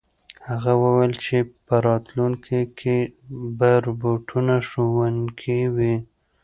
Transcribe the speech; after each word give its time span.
هغه 0.49 0.71
وویل 0.83 1.13
چې 1.23 1.37
په 1.65 1.75
راتلونکي 1.87 2.61
کې 2.79 2.97
به 3.57 3.71
روبوټونه 3.85 4.53
ښوونکي 4.69 5.59
وي. 5.75 5.95